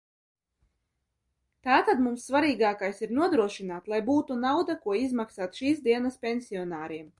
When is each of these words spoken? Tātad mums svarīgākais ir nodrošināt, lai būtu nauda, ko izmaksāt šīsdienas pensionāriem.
Tātad 1.67 2.01
mums 2.05 2.23
svarīgākais 2.31 3.03
ir 3.07 3.13
nodrošināt, 3.19 3.93
lai 3.95 4.01
būtu 4.09 4.41
nauda, 4.47 4.79
ko 4.87 4.99
izmaksāt 5.05 5.63
šīsdienas 5.63 6.21
pensionāriem. 6.27 7.09